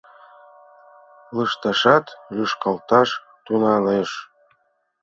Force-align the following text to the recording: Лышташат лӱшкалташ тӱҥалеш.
Лышташат 1.35 2.05
лӱшкалташ 2.35 3.09
тӱҥалеш. 3.45 4.11